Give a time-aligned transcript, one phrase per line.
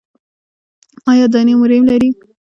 [1.09, 2.09] ایا دانې مو ریم لري؟